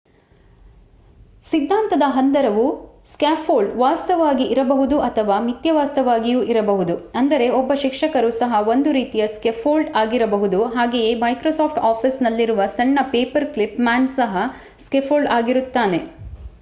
[1.45, 2.63] ಸಿದ್ಧಾಂತದ ಹಂದರವು
[3.11, 11.11] ಸ್ಕಾಫೋಲ್ಡ್ ವಾಸ್ತವವಾಗಿ ಇರಬಹುದು ಅಥವಾ ಮಿಥ್ಯವಾಸ್ತವವಾಗಿಯೂ ಇರಬಹುದು ಅಂದರೆ ಒಬ್ಬ ಶಿಕ್ಷಕರು ಸಹ ಒಂದು ರೀತಿಯ ಸ್ಕಾಫೋಲ್ಡ್ ಆಗಿರಬಹುದು ಹಾಗೆಯೇ
[11.17, 14.33] ಮೈಕ್ರೋಸಾಫ್ಟ್ ಆಫೀಸ್ ನಲ್ಲಿರುವ ಸಣ್ಣ ಪೇಪರ್ ಕ್ಲಿಪ್ ಮ್ಯಾನ್ ಸಹ
[14.79, 16.01] ಸ್ಕಾಫೋಲ್ಡ್ ಆಗಿರುತ್ತಾನೆ